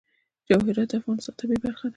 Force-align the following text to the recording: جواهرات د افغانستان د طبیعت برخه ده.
جواهرات 0.47 0.87
د 0.91 0.93
افغانستان 0.99 1.33
د 1.35 1.39
طبیعت 1.39 1.61
برخه 1.65 1.85
ده. 1.87 1.89